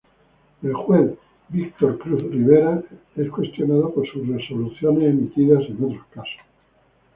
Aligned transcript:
El 0.63 0.73
juez 0.73 1.11
Víctor 1.49 1.99
Cruz 1.99 2.23
Rivera 2.23 2.81
es 3.15 3.29
cuestionado 3.29 3.93
por 3.93 4.09
sus 4.09 4.27
resoluciones 4.27 5.03
emitidas 5.11 5.61
en 5.69 5.75
otros 5.83 6.07
casos. 6.09 6.41